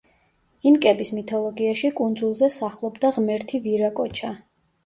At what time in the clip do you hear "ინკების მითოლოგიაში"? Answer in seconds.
0.69-1.91